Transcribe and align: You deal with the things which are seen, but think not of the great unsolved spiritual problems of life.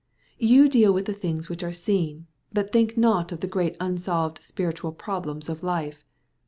You 0.39 0.67
deal 0.67 0.91
with 0.91 1.05
the 1.05 1.13
things 1.13 1.47
which 1.47 1.61
are 1.61 1.71
seen, 1.71 2.25
but 2.51 2.71
think 2.71 2.97
not 2.97 3.31
of 3.31 3.41
the 3.41 3.45
great 3.47 3.77
unsolved 3.79 4.43
spiritual 4.43 4.93
problems 4.93 5.47
of 5.47 5.61
life. 5.61 6.07